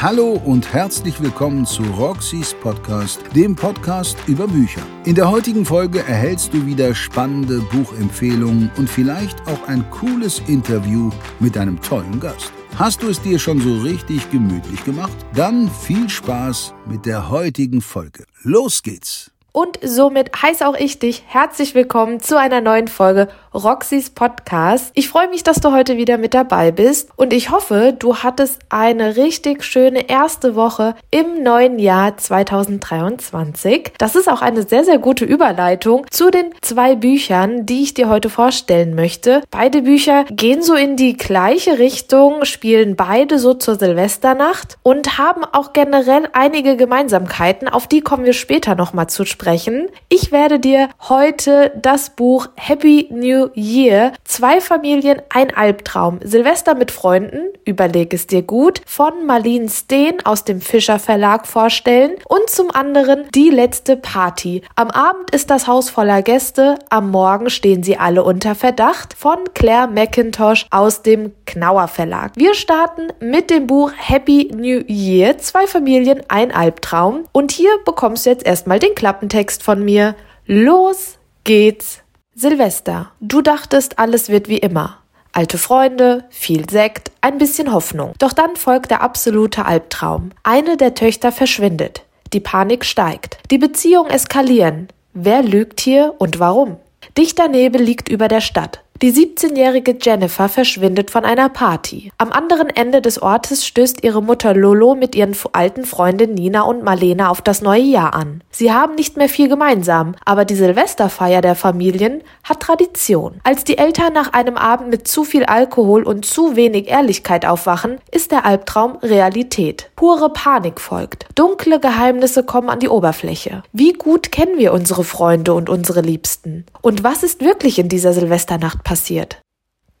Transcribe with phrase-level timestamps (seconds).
[0.00, 4.80] Hallo und herzlich willkommen zu Roxys Podcast, dem Podcast über Bücher.
[5.04, 11.10] In der heutigen Folge erhältst du wieder spannende Buchempfehlungen und vielleicht auch ein cooles Interview
[11.40, 12.52] mit einem tollen Gast.
[12.76, 15.16] Hast du es dir schon so richtig gemütlich gemacht?
[15.34, 18.24] Dann viel Spaß mit der heutigen Folge.
[18.44, 19.32] Los geht's!
[19.50, 24.90] Und somit heiße auch ich dich herzlich willkommen zu einer neuen Folge Roxys Podcast.
[24.94, 28.60] Ich freue mich, dass du heute wieder mit dabei bist und ich hoffe, du hattest
[28.68, 33.92] eine richtig schöne erste Woche im neuen Jahr 2023.
[33.98, 38.08] Das ist auch eine sehr, sehr gute Überleitung zu den zwei Büchern, die ich dir
[38.08, 39.42] heute vorstellen möchte.
[39.50, 45.44] Beide Bücher gehen so in die gleiche Richtung, spielen beide so zur Silvesternacht und haben
[45.44, 49.88] auch generell einige Gemeinsamkeiten, auf die kommen wir später nochmal zu sprechen.
[50.08, 56.90] Ich werde dir heute das Buch Happy New Year, zwei Familien, ein Albtraum, Silvester mit
[56.90, 62.70] Freunden, überleg es dir gut, von Marlene Steen aus dem Fischer Verlag vorstellen und zum
[62.70, 64.62] anderen Die letzte Party.
[64.76, 69.38] Am Abend ist das Haus voller Gäste, am Morgen stehen sie alle unter Verdacht von
[69.54, 72.32] Claire McIntosh aus dem Knauer Verlag.
[72.36, 78.26] Wir starten mit dem Buch Happy New Year, zwei Familien, ein Albtraum und hier bekommst
[78.26, 80.16] du jetzt erstmal den Klappentext Text von mir.
[80.46, 82.02] Los geht's.
[82.40, 83.10] Silvester.
[83.20, 84.98] Du dachtest, alles wird wie immer.
[85.32, 88.12] Alte Freunde, viel Sekt, ein bisschen Hoffnung.
[88.20, 90.30] Doch dann folgt der absolute Albtraum.
[90.44, 92.04] Eine der Töchter verschwindet.
[92.32, 93.38] Die Panik steigt.
[93.50, 94.86] Die Beziehungen eskalieren.
[95.14, 96.76] Wer lügt hier und warum?
[97.16, 98.84] Dichter Nebel liegt über der Stadt.
[99.00, 102.10] Die 17-jährige Jennifer verschwindet von einer Party.
[102.18, 106.82] Am anderen Ende des Ortes stößt ihre Mutter Lolo mit ihren alten Freundinnen Nina und
[106.82, 108.42] Marlene auf das neue Jahr an.
[108.50, 113.40] Sie haben nicht mehr viel gemeinsam, aber die Silvesterfeier der Familien hat Tradition.
[113.44, 117.98] Als die Eltern nach einem Abend mit zu viel Alkohol und zu wenig Ehrlichkeit aufwachen,
[118.10, 119.92] ist der Albtraum Realität.
[119.94, 121.26] Pure Panik folgt.
[121.36, 123.62] Dunkle Geheimnisse kommen an die Oberfläche.
[123.72, 126.66] Wie gut kennen wir unsere Freunde und unsere Liebsten?
[126.82, 129.42] Und was ist wirklich in dieser Silvesternacht passiert.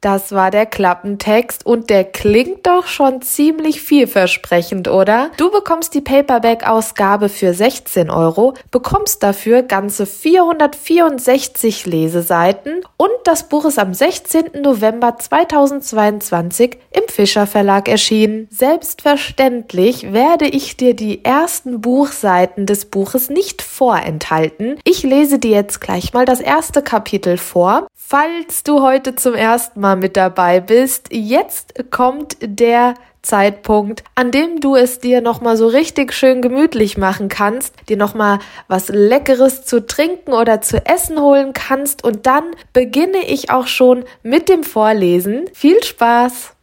[0.00, 5.30] Das war der Klappentext und der klingt doch schon ziemlich vielversprechend, oder?
[5.38, 13.64] Du bekommst die Paperback-Ausgabe für 16 Euro, bekommst dafür ganze 464 Leseseiten und das Buch
[13.64, 14.62] ist am 16.
[14.62, 18.46] November 2022 im Fischer Verlag erschienen.
[18.52, 24.78] Selbstverständlich werde ich dir die ersten Buchseiten des Buches nicht vorenthalten.
[24.84, 27.88] Ich lese dir jetzt gleich mal das erste Kapitel vor.
[27.94, 34.60] Falls du heute zum ersten Mal mit dabei bist, jetzt kommt der Zeitpunkt, an dem
[34.60, 38.38] du es dir nochmal so richtig schön gemütlich machen kannst, dir nochmal
[38.68, 44.04] was Leckeres zu trinken oder zu essen holen kannst und dann beginne ich auch schon
[44.22, 45.44] mit dem Vorlesen.
[45.52, 46.54] Viel Spaß!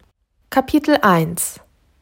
[0.49, 1.59] Kapitel 1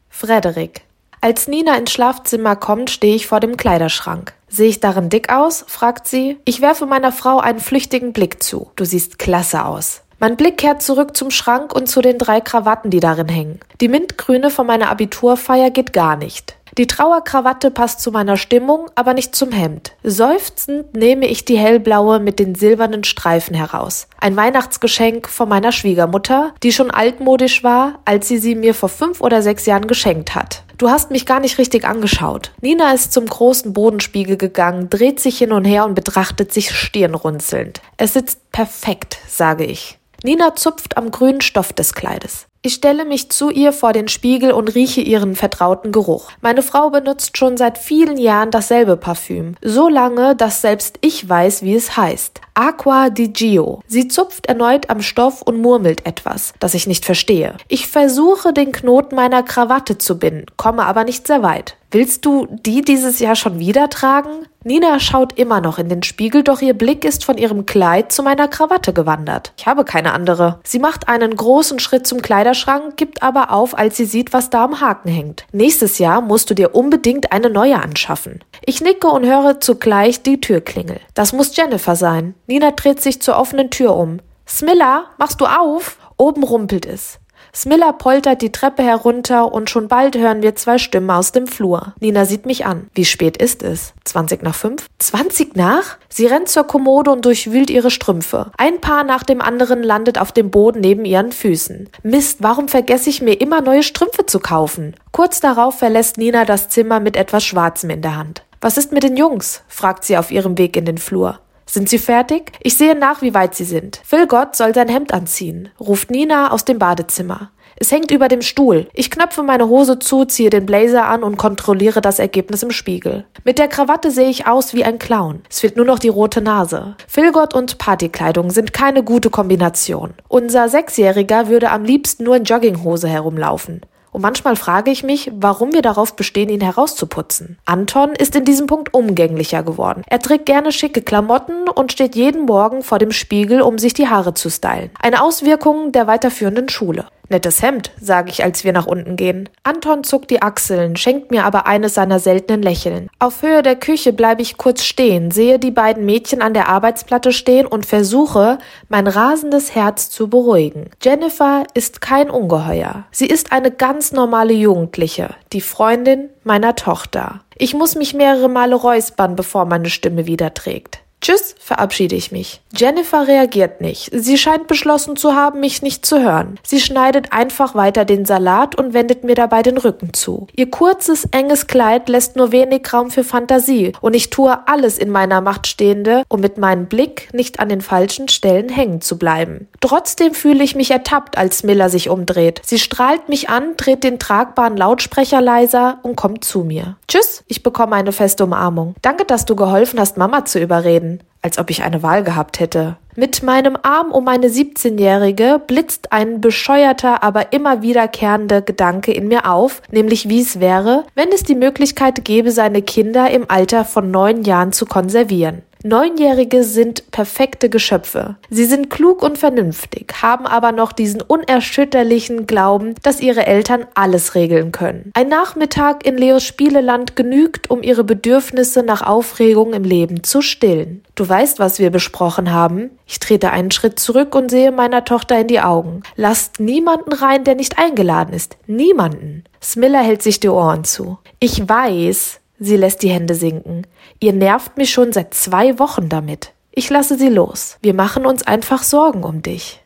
[0.08, 0.84] Frederik
[1.24, 4.34] als Nina ins Schlafzimmer kommt, stehe ich vor dem Kleiderschrank.
[4.46, 5.64] Sehe ich darin dick aus?
[5.66, 6.36] fragt sie.
[6.44, 8.70] Ich werfe meiner Frau einen flüchtigen Blick zu.
[8.76, 10.02] Du siehst klasse aus.
[10.24, 13.60] Mein Blick kehrt zurück zum Schrank und zu den drei Krawatten, die darin hängen.
[13.82, 16.56] Die mintgrüne von meiner Abiturfeier geht gar nicht.
[16.78, 19.92] Die Trauerkrawatte passt zu meiner Stimmung, aber nicht zum Hemd.
[20.02, 24.08] Seufzend nehme ich die hellblaue mit den silbernen Streifen heraus.
[24.18, 29.20] Ein Weihnachtsgeschenk von meiner Schwiegermutter, die schon altmodisch war, als sie sie mir vor fünf
[29.20, 30.62] oder sechs Jahren geschenkt hat.
[30.78, 32.50] Du hast mich gar nicht richtig angeschaut.
[32.62, 37.82] Nina ist zum großen Bodenspiegel gegangen, dreht sich hin und her und betrachtet sich stirnrunzelnd.
[37.98, 39.98] Es sitzt perfekt, sage ich.
[40.24, 42.46] Nina zupft am grünen Stoff des Kleides.
[42.62, 46.30] Ich stelle mich zu ihr vor den Spiegel und rieche ihren vertrauten Geruch.
[46.40, 49.54] Meine Frau benutzt schon seit vielen Jahren dasselbe Parfüm.
[49.60, 52.40] So lange, dass selbst ich weiß, wie es heißt.
[52.54, 53.82] Aqua di Gio.
[53.88, 57.56] Sie zupft erneut am Stoff und murmelt etwas, das ich nicht verstehe.
[57.66, 61.76] Ich versuche, den Knoten meiner Krawatte zu binden, komme aber nicht sehr weit.
[61.90, 64.46] Willst du die dieses Jahr schon wieder tragen?
[64.64, 68.22] Nina schaut immer noch in den Spiegel, doch ihr Blick ist von ihrem Kleid zu
[68.22, 69.52] meiner Krawatte gewandert.
[69.56, 70.58] Ich habe keine andere.
[70.64, 74.64] Sie macht einen großen Schritt zum Kleiderschrank, gibt aber auf, als sie sieht, was da
[74.64, 75.46] am Haken hängt.
[75.52, 78.40] Nächstes Jahr musst du dir unbedingt eine neue anschaffen.
[78.66, 81.00] Ich nicke und höre zugleich die Türklingel.
[81.12, 82.34] Das muss Jennifer sein.
[82.46, 84.20] Nina dreht sich zur offenen Tür um.
[84.48, 85.98] Smilla, machst du auf?
[86.16, 87.18] Oben rumpelt es.
[87.54, 91.94] Smilla poltert die Treppe herunter und schon bald hören wir zwei Stimmen aus dem Flur.
[92.00, 92.88] Nina sieht mich an.
[92.94, 93.92] Wie spät ist es?
[94.04, 94.86] 20 nach 5?
[94.98, 95.98] 20 nach?
[96.08, 98.50] Sie rennt zur Kommode und durchwühlt ihre Strümpfe.
[98.56, 101.90] Ein Paar nach dem anderen landet auf dem Boden neben ihren Füßen.
[102.02, 104.96] Mist, warum vergesse ich mir immer neue Strümpfe zu kaufen?
[105.12, 108.42] Kurz darauf verlässt Nina das Zimmer mit etwas Schwarzem in der Hand.
[108.64, 109.62] Was ist mit den Jungs?
[109.68, 111.38] fragt sie auf ihrem Weg in den Flur.
[111.66, 112.52] Sind Sie fertig?
[112.62, 114.00] Ich sehe nach, wie weit Sie sind.
[114.06, 117.50] Phil Gott soll sein Hemd anziehen, ruft Nina aus dem Badezimmer.
[117.76, 118.88] Es hängt über dem Stuhl.
[118.94, 123.26] Ich knöpfe meine Hose zu, ziehe den Blazer an und kontrolliere das Ergebnis im Spiegel.
[123.44, 125.42] Mit der Krawatte sehe ich aus wie ein Clown.
[125.50, 126.96] Es fehlt nur noch die rote Nase.
[127.06, 130.14] Filgott und Partykleidung sind keine gute Kombination.
[130.28, 133.82] Unser Sechsjähriger würde am liebsten nur in Jogginghose herumlaufen.
[134.14, 137.58] Und manchmal frage ich mich, warum wir darauf bestehen, ihn herauszuputzen.
[137.64, 140.02] Anton ist in diesem Punkt umgänglicher geworden.
[140.06, 144.06] Er trägt gerne schicke Klamotten und steht jeden Morgen vor dem Spiegel, um sich die
[144.06, 144.90] Haare zu stylen.
[145.02, 147.06] Eine Auswirkung der weiterführenden Schule.
[147.28, 149.48] Nettes Hemd, sage ich, als wir nach unten gehen.
[149.62, 153.08] Anton zuckt die Achseln, schenkt mir aber eines seiner seltenen Lächeln.
[153.18, 157.32] Auf Höhe der Küche bleibe ich kurz stehen, sehe die beiden Mädchen an der Arbeitsplatte
[157.32, 160.90] stehen und versuche, mein rasendes Herz zu beruhigen.
[161.02, 163.04] Jennifer ist kein Ungeheuer.
[163.10, 167.40] Sie ist eine ganz normale Jugendliche, die Freundin meiner Tochter.
[167.56, 171.03] Ich muss mich mehrere Male räuspern, bevor meine Stimme wieder trägt.
[171.24, 172.60] Tschüss, verabschiede ich mich.
[172.76, 174.10] Jennifer reagiert nicht.
[174.12, 176.60] Sie scheint beschlossen zu haben, mich nicht zu hören.
[176.62, 180.48] Sie schneidet einfach weiter den Salat und wendet mir dabei den Rücken zu.
[180.54, 185.08] Ihr kurzes, enges Kleid lässt nur wenig Raum für Fantasie und ich tue alles in
[185.08, 189.68] meiner Macht Stehende, um mit meinem Blick nicht an den falschen Stellen hängen zu bleiben.
[189.80, 192.60] Trotzdem fühle ich mich ertappt, als Miller sich umdreht.
[192.66, 196.98] Sie strahlt mich an, dreht den tragbaren Lautsprecher leiser und kommt zu mir.
[197.08, 198.94] Tschüss, ich bekomme eine feste Umarmung.
[199.00, 201.13] Danke, dass du geholfen hast, Mama zu überreden
[201.44, 202.96] als ob ich eine Wahl gehabt hätte.
[203.16, 209.48] Mit meinem Arm um meine 17-Jährige blitzt ein bescheuerter, aber immer wiederkehrender Gedanke in mir
[209.48, 214.10] auf, nämlich wie es wäre, wenn es die Möglichkeit gäbe, seine Kinder im Alter von
[214.10, 215.62] neun Jahren zu konservieren.
[215.86, 218.36] Neunjährige sind perfekte Geschöpfe.
[218.48, 224.34] Sie sind klug und vernünftig, haben aber noch diesen unerschütterlichen Glauben, dass ihre Eltern alles
[224.34, 225.10] regeln können.
[225.12, 231.04] Ein Nachmittag in Leos Spieleland genügt, um ihre Bedürfnisse nach Aufregung im Leben zu stillen.
[231.16, 232.88] Du weißt, was wir besprochen haben?
[233.06, 236.02] Ich trete einen Schritt zurück und sehe meiner Tochter in die Augen.
[236.16, 238.56] Lasst niemanden rein, der nicht eingeladen ist.
[238.66, 239.44] Niemanden.
[239.62, 241.18] Smilla hält sich die Ohren zu.
[241.40, 243.86] Ich weiß, Sie lässt die Hände sinken.
[244.20, 246.52] Ihr nervt mich schon seit zwei Wochen damit.
[246.70, 247.78] Ich lasse sie los.
[247.82, 249.83] Wir machen uns einfach Sorgen um dich.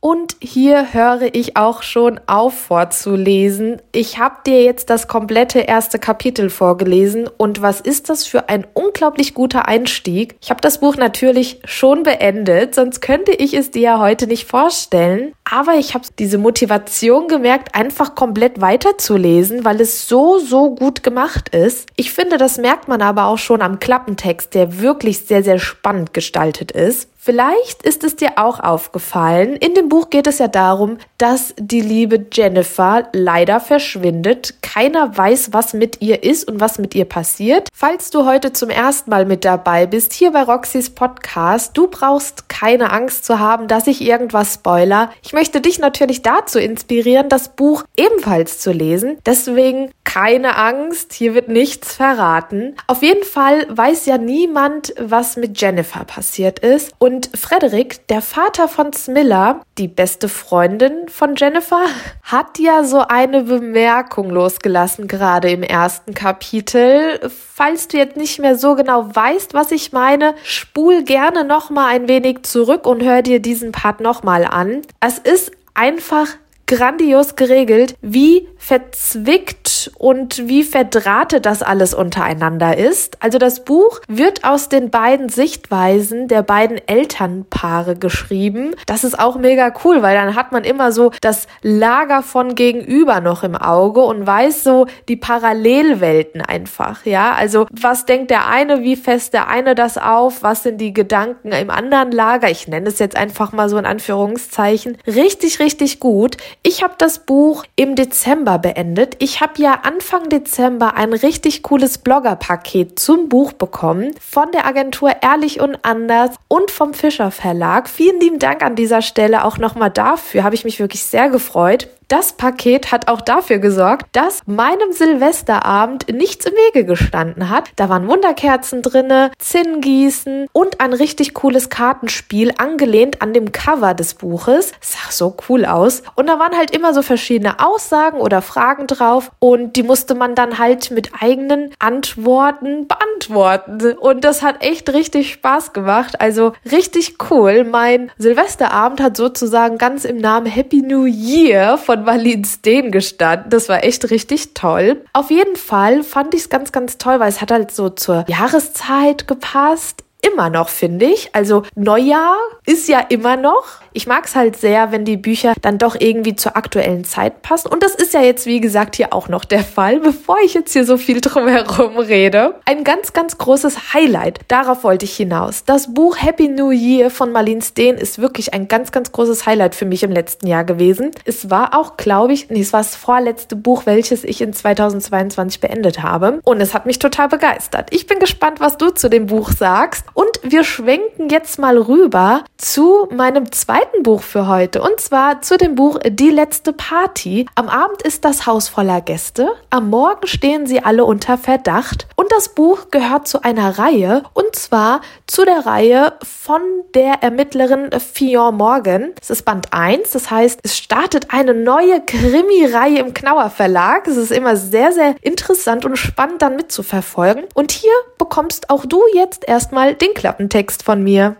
[0.00, 3.82] Und hier höre ich auch schon auf vorzulesen.
[3.90, 8.64] Ich habe dir jetzt das komplette erste Kapitel vorgelesen und was ist das für ein
[8.74, 10.36] unglaublich guter Einstieg?
[10.40, 14.46] Ich habe das Buch natürlich schon beendet, sonst könnte ich es dir ja heute nicht
[14.46, 15.32] vorstellen.
[15.50, 21.48] Aber ich habe diese Motivation gemerkt, einfach komplett weiterzulesen, weil es so, so gut gemacht
[21.48, 21.88] ist.
[21.96, 26.14] Ich finde, das merkt man aber auch schon am Klappentext, der wirklich sehr, sehr spannend
[26.14, 27.08] gestaltet ist.
[27.28, 31.82] Vielleicht ist es dir auch aufgefallen, in dem Buch geht es ja darum, dass die
[31.82, 34.54] liebe Jennifer leider verschwindet.
[34.62, 37.68] Keiner weiß, was mit ihr ist und was mit ihr passiert.
[37.74, 42.48] Falls du heute zum ersten Mal mit dabei bist, hier bei Roxys Podcast, du brauchst
[42.48, 45.10] keine Angst zu haben, dass ich irgendwas spoiler.
[45.22, 49.18] Ich möchte dich natürlich dazu inspirieren, das Buch ebenfalls zu lesen.
[49.26, 52.74] Deswegen keine Angst, hier wird nichts verraten.
[52.86, 56.94] Auf jeden Fall weiß ja niemand, was mit Jennifer passiert ist.
[56.98, 61.84] Und Frederik, der Vater von Smilla, die beste Freundin von Jennifer,
[62.22, 67.20] hat ja so eine Bemerkung losgelassen, gerade im ersten Kapitel.
[67.28, 71.88] Falls du jetzt nicht mehr so genau weißt, was ich meine, spul gerne noch mal
[71.88, 74.82] ein wenig zurück und hör dir diesen Part noch mal an.
[75.00, 76.28] Es ist einfach
[76.68, 83.16] grandios geregelt, wie verzwickt und wie verdrahtet das alles untereinander ist.
[83.22, 88.74] Also das Buch wird aus den beiden Sichtweisen der beiden Elternpaare geschrieben.
[88.86, 93.20] Das ist auch mega cool, weil dann hat man immer so das Lager von gegenüber
[93.20, 97.32] noch im Auge und weiß so die Parallelwelten einfach, ja?
[97.32, 101.52] Also was denkt der eine, wie fest der eine das auf, was sind die Gedanken
[101.52, 102.50] im anderen Lager?
[102.50, 104.98] Ich nenne es jetzt einfach mal so in Anführungszeichen.
[105.06, 106.36] Richtig, richtig gut.
[106.70, 109.16] Ich habe das Buch im Dezember beendet.
[109.20, 115.12] Ich habe ja Anfang Dezember ein richtig cooles Blogger-Paket zum Buch bekommen von der Agentur
[115.22, 117.88] Ehrlich und Anders und vom Fischer Verlag.
[117.88, 120.44] Vielen lieben Dank an dieser Stelle auch nochmal dafür.
[120.44, 121.88] Habe ich mich wirklich sehr gefreut.
[122.08, 127.70] Das Paket hat auch dafür gesorgt, dass meinem Silvesterabend nichts im Wege gestanden hat.
[127.76, 134.14] Da waren Wunderkerzen drinne, Zinngießen und ein richtig cooles Kartenspiel angelehnt an dem Cover des
[134.14, 134.72] Buches.
[134.80, 136.02] Sah so cool aus.
[136.14, 140.34] Und da waren halt immer so verschiedene Aussagen oder Fragen drauf und die musste man
[140.34, 143.98] dann halt mit eigenen Antworten beantworten.
[143.98, 146.22] Und das hat echt richtig Spaß gemacht.
[146.22, 147.64] Also richtig cool.
[147.64, 153.50] Mein Silvesterabend hat sozusagen ganz im Namen Happy New Year von von Marlins Dehn gestanden.
[153.50, 155.02] Das war echt richtig toll.
[155.12, 158.24] Auf jeden Fall fand ich es ganz, ganz toll, weil es hat halt so zur
[158.28, 161.30] Jahreszeit gepasst immer noch, finde ich.
[161.34, 163.64] Also Neujahr ist ja immer noch.
[163.92, 167.68] Ich mag es halt sehr, wenn die Bücher dann doch irgendwie zur aktuellen Zeit passen.
[167.68, 170.72] Und das ist ja jetzt, wie gesagt, hier auch noch der Fall, bevor ich jetzt
[170.72, 172.54] hier so viel drum herum rede.
[172.64, 174.40] Ein ganz, ganz großes Highlight.
[174.48, 175.64] Darauf wollte ich hinaus.
[175.64, 179.74] Das Buch Happy New Year von Marlene Steen ist wirklich ein ganz, ganz großes Highlight
[179.74, 181.12] für mich im letzten Jahr gewesen.
[181.24, 185.60] Es war auch, glaube ich, nee, es war das vorletzte Buch, welches ich in 2022
[185.60, 186.40] beendet habe.
[186.44, 187.88] Und es hat mich total begeistert.
[187.90, 190.07] Ich bin gespannt, was du zu dem Buch sagst.
[190.18, 194.82] Und wir schwenken jetzt mal rüber zu meinem zweiten Buch für heute.
[194.82, 197.46] Und zwar zu dem Buch Die letzte Party.
[197.54, 199.48] Am Abend ist das Haus voller Gäste.
[199.70, 202.08] Am Morgen stehen sie alle unter Verdacht.
[202.16, 204.24] Und das Buch gehört zu einer Reihe.
[204.34, 206.62] Und zwar zu der Reihe von
[206.96, 209.12] der Ermittlerin Fion Morgan.
[209.22, 210.10] Es ist Band 1.
[210.10, 214.08] Das heißt, es startet eine neue Krimi-Reihe im Knauer Verlag.
[214.08, 217.44] Es ist immer sehr, sehr interessant und spannend dann mitzuverfolgen.
[217.54, 221.36] Und hier bekommst auch du jetzt erstmal den Klappentext von mir.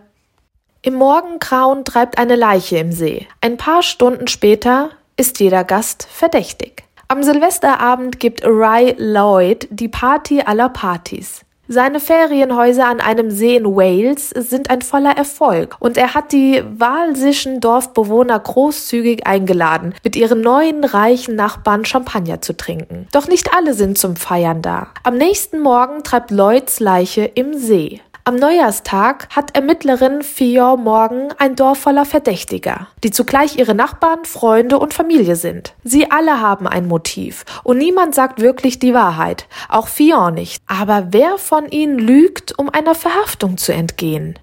[0.82, 3.26] Im Morgengrauen treibt eine Leiche im See.
[3.40, 6.84] Ein paar Stunden später ist jeder Gast verdächtig.
[7.08, 11.44] Am Silvesterabend gibt Ray Lloyd die Party aller Partys.
[11.70, 16.62] Seine Ferienhäuser an einem See in Wales sind ein voller Erfolg und er hat die
[16.66, 23.06] walsischen Dorfbewohner großzügig eingeladen, mit ihren neuen reichen Nachbarn Champagner zu trinken.
[23.12, 24.88] Doch nicht alle sind zum Feiern da.
[25.02, 28.00] Am nächsten Morgen treibt Lloyds Leiche im See.
[28.28, 34.78] Am Neujahrstag hat Ermittlerin Fior Morgan ein Dorf voller Verdächtiger, die zugleich ihre Nachbarn, Freunde
[34.78, 35.72] und Familie sind.
[35.82, 40.62] Sie alle haben ein Motiv und niemand sagt wirklich die Wahrheit, auch Fior nicht.
[40.66, 44.38] Aber wer von ihnen lügt, um einer Verhaftung zu entgehen?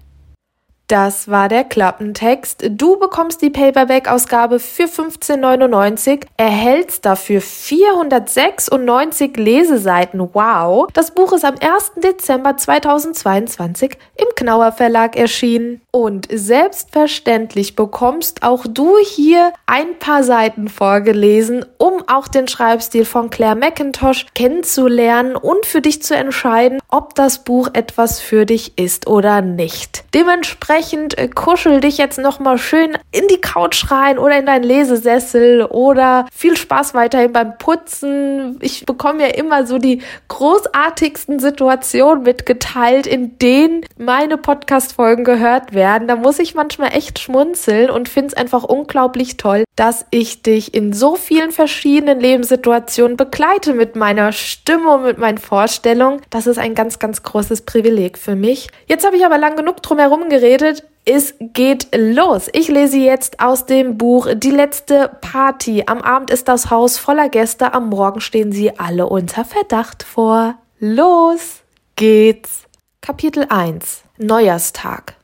[0.88, 2.64] Das war der Klappentext.
[2.70, 10.20] Du bekommst die Paperback-Ausgabe für 15,99, erhältst dafür 496 Leseseiten.
[10.32, 10.86] Wow!
[10.92, 11.94] Das Buch ist am 1.
[11.96, 15.80] Dezember 2022 im Knauer Verlag erschienen.
[15.90, 23.30] Und selbstverständlich bekommst auch du hier ein paar Seiten vorgelesen, um auch den Schreibstil von
[23.30, 29.08] Claire McIntosh kennenzulernen und für dich zu entscheiden, ob das Buch etwas für dich ist
[29.08, 30.04] oder nicht.
[30.14, 34.62] Dementsprechend Dementsprechend äh, kuschel dich jetzt nochmal schön in die Couch rein oder in deinen
[34.62, 38.58] Lesesessel oder viel Spaß weiterhin beim Putzen.
[38.60, 46.08] Ich bekomme ja immer so die großartigsten Situationen mitgeteilt, in denen meine Podcast-Folgen gehört werden.
[46.08, 50.74] Da muss ich manchmal echt schmunzeln und finde es einfach unglaublich toll, dass ich dich
[50.74, 56.20] in so vielen verschiedenen Lebenssituationen begleite mit meiner Stimme und mit meinen Vorstellungen.
[56.28, 58.68] Das ist ein ganz, ganz großes Privileg für mich.
[58.86, 60.65] Jetzt habe ich aber lang genug drum herum geredet
[61.08, 62.48] es geht los.
[62.52, 65.84] Ich lese jetzt aus dem Buch Die letzte Party.
[65.86, 70.56] Am Abend ist das Haus voller Gäste, am Morgen stehen sie alle unter Verdacht vor.
[70.80, 71.62] Los
[71.94, 72.64] geht's.
[73.00, 75.14] Kapitel 1 Neujahrstag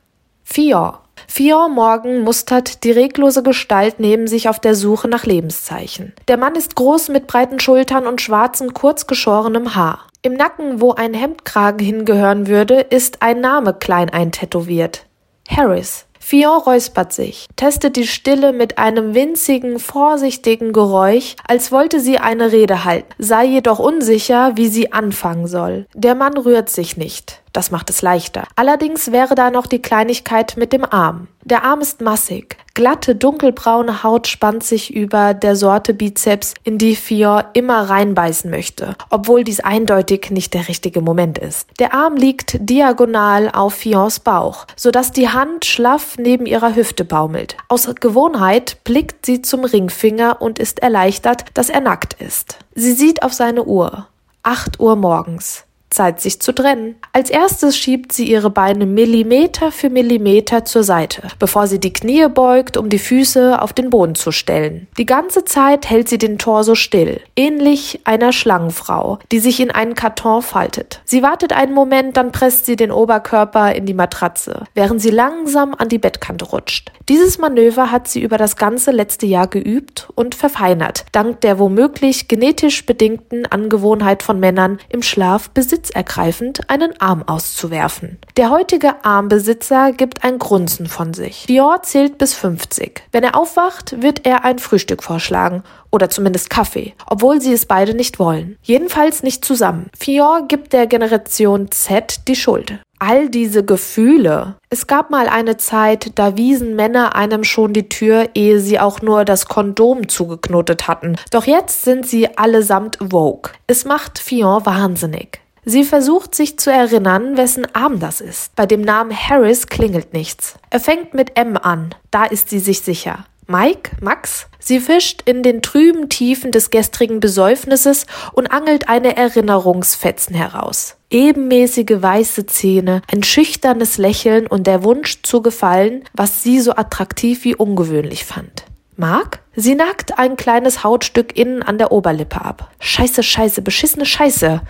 [0.43, 6.13] Fior Fior Morgan mustert die reglose Gestalt neben sich auf der Suche nach Lebenszeichen.
[6.29, 10.07] Der Mann ist groß mit breiten Schultern und schwarzem, kurz geschorenem Haar.
[10.21, 15.05] Im Nacken, wo ein Hemdkragen hingehören würde, ist ein Name klein eintätowiert.
[15.47, 16.05] Harris.
[16.19, 22.53] Fion räuspert sich, testet die Stille mit einem winzigen, vorsichtigen Geräusch, als wollte sie eine
[22.53, 25.85] Rede halten, sei jedoch unsicher, wie sie anfangen soll.
[25.93, 27.42] Der Mann rührt sich nicht.
[27.53, 28.45] Das macht es leichter.
[28.55, 31.27] Allerdings wäre da noch die Kleinigkeit mit dem Arm.
[31.43, 32.57] Der Arm ist massig.
[32.73, 38.95] Glatte, dunkelbraune Haut spannt sich über der Sorte Bizeps, in die Fior immer reinbeißen möchte,
[39.11, 41.69] obwohl dies eindeutig nicht der richtige Moment ist.
[41.77, 47.55] Der Arm liegt diagonal auf Fions Bauch, sodass die Hand schlaff neben ihrer Hüfte baumelt.
[47.67, 52.57] Aus Gewohnheit blickt sie zum Ringfinger und ist erleichtert, dass er nackt ist.
[52.73, 54.07] Sie sieht auf seine Uhr.
[54.41, 55.65] Acht Uhr morgens.
[55.93, 56.95] Zeit, sich zu trennen.
[57.13, 62.27] Als erstes schiebt sie ihre Beine Millimeter für Millimeter zur Seite, bevor sie die Knie
[62.27, 64.87] beugt, um die Füße auf den Boden zu stellen.
[64.97, 69.95] Die ganze Zeit hält sie den Torso still, ähnlich einer Schlangenfrau, die sich in einen
[69.95, 71.01] Karton faltet.
[71.05, 75.75] Sie wartet einen Moment, dann presst sie den Oberkörper in die Matratze, während sie langsam
[75.75, 76.91] an die Bettkante rutscht.
[77.09, 82.27] Dieses Manöver hat sie über das ganze letzte Jahr geübt und verfeinert, dank der womöglich
[82.27, 88.17] genetisch bedingten Angewohnheit von Männern im Schlaf Besitz besitzergreifend einen Arm auszuwerfen.
[88.37, 91.45] Der heutige Armbesitzer gibt ein Grunzen von sich.
[91.47, 93.03] Dior zählt bis 50.
[93.11, 97.93] Wenn er aufwacht, wird er ein Frühstück vorschlagen oder zumindest Kaffee, obwohl sie es beide
[97.93, 98.57] nicht wollen.
[98.63, 99.89] Jedenfalls nicht zusammen.
[99.97, 102.79] Fior gibt der Generation Z die Schuld.
[102.99, 104.55] All diese Gefühle.
[104.69, 109.01] Es gab mal eine Zeit, da wiesen Männer einem schon die Tür, ehe sie auch
[109.01, 111.17] nur das Kondom zugeknotet hatten.
[111.29, 113.51] Doch jetzt sind sie allesamt Vogue.
[113.67, 115.42] Es macht Fion wahnsinnig.
[115.65, 118.55] Sie versucht sich zu erinnern, wessen Arm das ist.
[118.55, 120.55] Bei dem Namen Harris klingelt nichts.
[120.69, 123.25] Er fängt mit M an, da ist sie sich sicher.
[123.47, 123.91] Mike?
[124.01, 124.47] Max?
[124.59, 130.95] Sie fischt in den trüben Tiefen des gestrigen Besäufnisses und angelt eine Erinnerungsfetzen heraus.
[131.09, 137.43] Ebenmäßige weiße Zähne, ein schüchternes Lächeln und der Wunsch zu gefallen, was sie so attraktiv
[137.43, 138.65] wie ungewöhnlich fand.
[138.95, 139.39] Mark?
[139.55, 142.71] Sie nagt ein kleines Hautstück innen an der Oberlippe ab.
[142.79, 144.61] Scheiße, scheiße, beschissene Scheiße.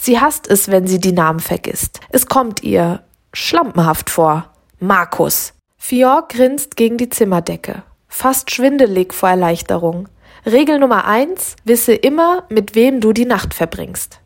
[0.00, 2.00] Sie hasst es, wenn sie die Namen vergisst.
[2.10, 4.52] Es kommt ihr schlampenhaft vor.
[4.78, 5.54] Markus.
[5.76, 7.82] Fior grinst gegen die Zimmerdecke
[8.16, 10.08] fast schwindelig vor Erleichterung.
[10.44, 14.20] Regel Nummer eins, wisse immer, mit wem du die Nacht verbringst.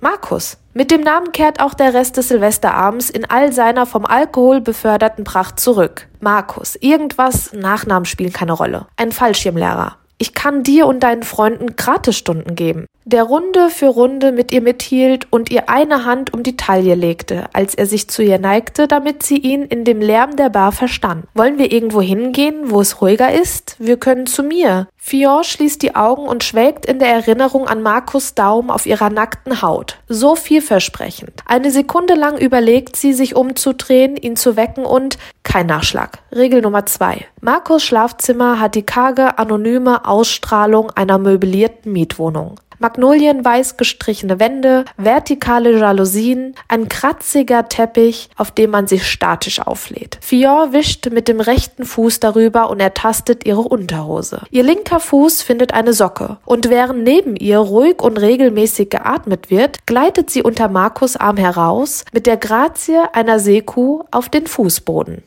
[0.00, 0.58] Markus.
[0.74, 5.24] Mit dem Namen kehrt auch der Rest des Silvesterabends in all seiner vom Alkohol beförderten
[5.24, 6.08] Pracht zurück.
[6.20, 6.76] Markus.
[6.76, 8.86] Irgendwas, Nachnamen spielen keine Rolle.
[8.96, 9.96] Ein Fallschirmlehrer.
[10.18, 12.86] Ich kann dir und deinen Freunden Gratisstunden geben.
[13.04, 17.48] Der Runde für Runde mit ihr mithielt und ihr eine Hand um die Taille legte,
[17.52, 21.26] als er sich zu ihr neigte, damit sie ihn in dem Lärm der Bar verstand.
[21.34, 23.76] Wollen wir irgendwo hingehen, wo es ruhiger ist?
[23.78, 24.88] Wir können zu mir.
[25.08, 29.62] Fion schließt die Augen und schwelgt in der Erinnerung an Markus Daum auf ihrer nackten
[29.62, 29.98] Haut.
[30.08, 31.44] So vielversprechend.
[31.46, 36.18] Eine Sekunde lang überlegt sie, sich umzudrehen, ihn zu wecken und kein Nachschlag.
[36.32, 37.24] Regel Nummer zwei.
[37.40, 42.58] Markus Schlafzimmer hat die karge, anonyme Ausstrahlung einer möblierten Mietwohnung.
[42.78, 50.18] Magnolienweiß gestrichene Wände, vertikale Jalousien, ein kratziger Teppich, auf dem man sich statisch auflädt.
[50.20, 54.42] Fior wischt mit dem rechten Fuß darüber und ertastet ihre Unterhose.
[54.50, 59.86] Ihr linker Fuß findet eine Socke und während neben ihr ruhig und regelmäßig geatmet wird,
[59.86, 65.22] gleitet sie unter Markus Arm heraus mit der Grazie einer Seekuh auf den Fußboden.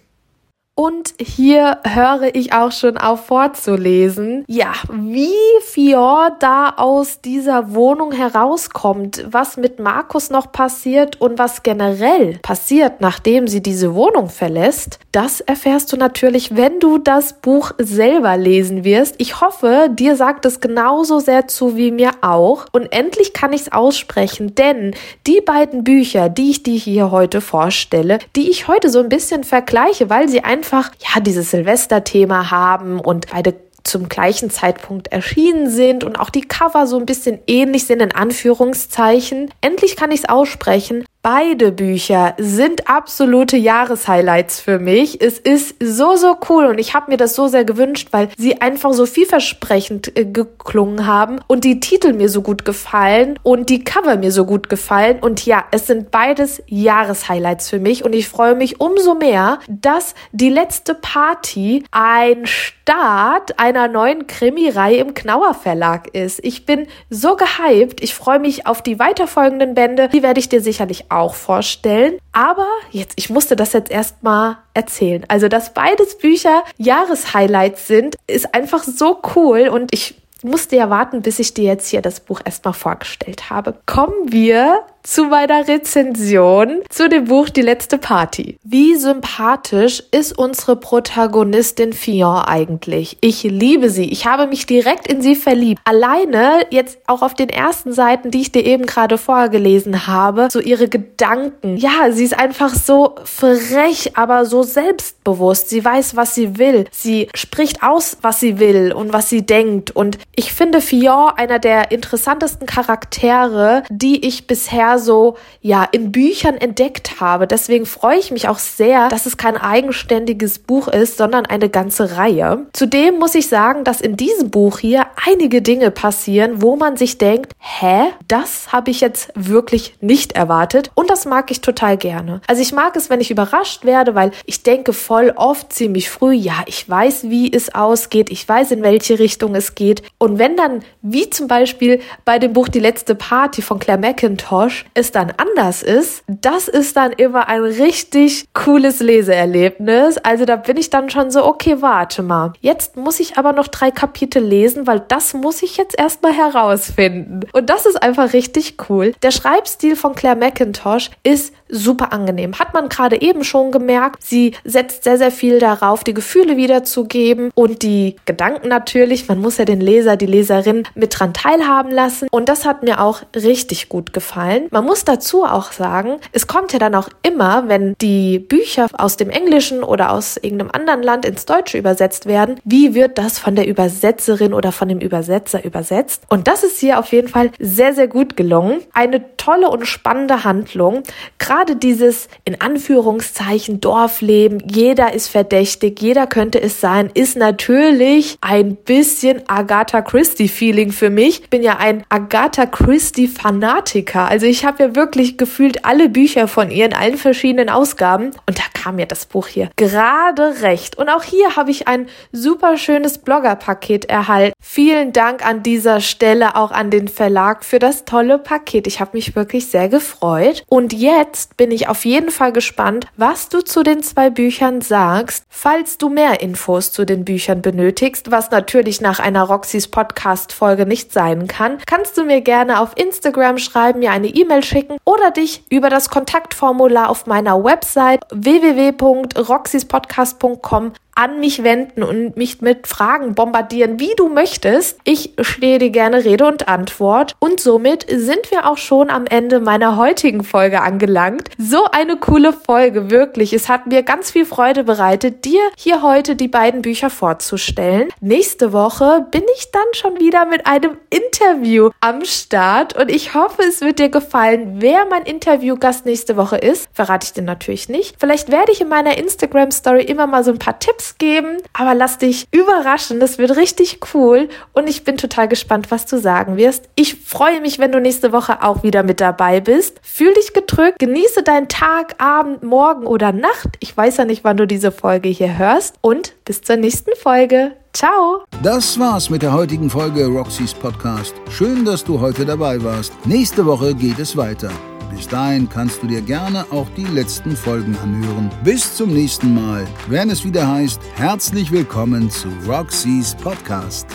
[0.80, 8.14] Und hier höre ich auch schon auf vorzulesen, ja, wie Fior da aus dieser Wohnung
[8.14, 15.00] herauskommt, was mit Markus noch passiert und was generell passiert, nachdem sie diese Wohnung verlässt,
[15.12, 19.16] das erfährst du natürlich, wenn du das Buch selber lesen wirst.
[19.18, 22.68] Ich hoffe, dir sagt es genauso sehr zu wie mir auch.
[22.72, 24.96] Und endlich kann ich es aussprechen, denn
[25.28, 29.44] die beiden Bücher, die ich dir hier heute vorstelle, die ich heute so ein bisschen
[29.44, 35.70] vergleiche, weil sie einfach einfach, ja, dieses Silvesterthema haben und beide zum gleichen Zeitpunkt erschienen
[35.70, 39.52] sind und auch die Cover so ein bisschen ähnlich sind in Anführungszeichen.
[39.62, 41.06] Endlich kann ich es aussprechen.
[41.32, 45.22] Beide Bücher sind absolute Jahreshighlights für mich.
[45.22, 48.62] Es ist so, so cool und ich habe mir das so sehr gewünscht, weil sie
[48.62, 53.84] einfach so vielversprechend äh, geklungen haben und die Titel mir so gut gefallen und die
[53.84, 55.20] Cover mir so gut gefallen.
[55.20, 60.16] Und ja, es sind beides Jahreshighlights für mich und ich freue mich umso mehr, dass
[60.32, 66.44] die letzte Party ein Start einer neuen Krimireihe im Knauer Verlag ist.
[66.44, 68.02] Ich bin so gehypt.
[68.02, 70.10] Ich freue mich auf die weiterfolgenden Bände.
[70.10, 72.18] Die werde ich dir sicherlich auch vorstellen.
[72.32, 75.26] Aber jetzt, ich musste das jetzt erstmal erzählen.
[75.28, 81.22] Also, dass beides Bücher Jahreshighlights sind, ist einfach so cool und ich musste ja warten,
[81.22, 83.76] bis ich dir jetzt hier das Buch erstmal vorgestellt habe.
[83.86, 88.58] Kommen wir zu meiner Rezension zu dem Buch Die letzte Party.
[88.64, 93.18] Wie sympathisch ist unsere Protagonistin Fion eigentlich?
[93.22, 94.12] Ich liebe sie.
[94.12, 95.82] Ich habe mich direkt in sie verliebt.
[95.86, 100.60] Alleine jetzt auch auf den ersten Seiten, die ich dir eben gerade vorgelesen habe, so
[100.60, 101.78] ihre Gedanken.
[101.78, 105.70] Ja, sie ist einfach so frech, aber so selbstbewusst.
[105.70, 106.86] Sie weiß, was sie will.
[106.92, 109.92] Sie spricht aus, was sie will und was sie denkt.
[109.96, 116.56] Und ich finde Fion einer der interessantesten Charaktere, die ich bisher so, ja, in Büchern
[116.56, 117.46] entdeckt habe.
[117.46, 122.16] Deswegen freue ich mich auch sehr, dass es kein eigenständiges Buch ist, sondern eine ganze
[122.16, 122.68] Reihe.
[122.72, 127.18] Zudem muss ich sagen, dass in diesem Buch hier einige Dinge passieren, wo man sich
[127.18, 130.90] denkt, hä, das habe ich jetzt wirklich nicht erwartet.
[130.96, 132.40] Und das mag ich total gerne.
[132.48, 136.34] Also ich mag es, wenn ich überrascht werde, weil ich denke voll oft ziemlich früh,
[136.34, 140.04] ja, ich weiß, wie es ausgeht, ich weiß, in welche Richtung es geht.
[140.20, 144.86] Und wenn dann, wie zum Beispiel bei dem Buch Die letzte Party von Claire McIntosh,
[144.94, 150.18] es dann anders ist, das ist dann immer ein richtig cooles Leseerlebnis.
[150.18, 152.52] Also da bin ich dann schon so, okay, warte mal.
[152.60, 157.40] Jetzt muss ich aber noch drei Kapitel lesen, weil das muss ich jetzt erstmal herausfinden.
[157.54, 159.14] Und das ist einfach richtig cool.
[159.24, 162.58] Der Schreibstil von Claire McIntosh ist super angenehm.
[162.60, 164.24] Hat man gerade eben schon gemerkt.
[164.24, 169.28] Sie setzt sehr, sehr viel darauf, die Gefühle wiederzugeben und die Gedanken natürlich.
[169.28, 172.28] Man muss ja den Leser, die Leserin mit dran teilhaben lassen.
[172.32, 174.68] Und das hat mir auch richtig gut gefallen.
[174.72, 179.18] Man muss dazu auch sagen, es kommt ja dann auch immer, wenn die Bücher aus
[179.18, 183.56] dem Englischen oder aus irgendeinem anderen Land ins Deutsche übersetzt werden, wie wird das von
[183.56, 186.24] der Übersetzerin oder von dem Übersetzer übersetzt?
[186.30, 188.82] Und das ist hier auf jeden Fall sehr, sehr gut gelungen.
[188.94, 191.04] Eine tolle und spannende Handlung.
[191.38, 198.76] Gerade dieses in Anführungszeichen Dorfleben, jeder ist verdächtig, jeder könnte es sein, ist natürlich ein
[198.76, 201.42] bisschen Agatha Christie-Feeling für mich.
[201.42, 204.28] Ich bin ja ein Agatha Christie-Fanatiker.
[204.28, 208.32] Also ich habe ja wirklich gefühlt alle Bücher von ihr in allen verschiedenen Ausgaben.
[208.48, 210.98] Und da kam mir das Buch hier gerade recht.
[210.98, 214.54] Und auch hier habe ich ein super schönes Blogger-Paket erhalten.
[214.62, 218.88] Vielen Dank an dieser Stelle auch an den Verlag für das tolle Paket.
[218.88, 220.64] Ich habe mich wirklich sehr gefreut.
[220.68, 225.46] Und jetzt bin ich auf jeden Fall gespannt, was du zu den zwei Büchern sagst.
[225.50, 231.12] Falls du mehr Infos zu den Büchern benötigst, was natürlich nach einer Roxys Podcast-Folge nicht
[231.14, 235.64] sein kann, kannst du mir gerne auf Instagram schreiben, mir eine E-Mail schicken oder dich
[235.70, 244.00] über das Kontaktformular auf meiner Website www.roxyspodcast.com an mich wenden und mich mit Fragen bombardieren,
[244.00, 244.98] wie du möchtest.
[245.04, 247.36] Ich stehe dir gerne Rede und Antwort.
[247.40, 251.50] Und somit sind wir auch schon am Ende meiner heutigen Folge angelangt.
[251.58, 253.52] So eine coole Folge, wirklich.
[253.52, 258.08] Es hat mir ganz viel Freude bereitet, dir hier heute die beiden Bücher vorzustellen.
[258.22, 263.62] Nächste Woche bin ich dann schon wieder mit einem Interview am Start und ich hoffe,
[263.68, 264.76] es wird dir gefallen.
[264.78, 268.16] Wer mein Interviewgast nächste Woche ist, verrate ich dir natürlich nicht.
[268.18, 270.80] Vielleicht werde ich in meiner Instagram Story immer mal so ein paar
[271.18, 273.20] Geben, aber lass dich überraschen.
[273.20, 276.90] Das wird richtig cool und ich bin total gespannt, was du sagen wirst.
[276.96, 280.00] Ich freue mich, wenn du nächste Woche auch wieder mit dabei bist.
[280.02, 283.70] Fühl dich gedrückt, genieße deinen Tag, Abend, Morgen oder Nacht.
[283.80, 287.74] Ich weiß ja nicht, wann du diese Folge hier hörst und bis zur nächsten Folge.
[287.94, 288.44] Ciao!
[288.62, 291.34] Das war's mit der heutigen Folge Roxys Podcast.
[291.50, 293.14] Schön, dass du heute dabei warst.
[293.26, 294.70] Nächste Woche geht es weiter.
[295.10, 298.50] Bis dahin kannst du dir gerne auch die letzten Folgen anhören.
[298.64, 304.08] Bis zum nächsten Mal, wenn es wieder heißt, herzlich willkommen zu Roxys Podcast.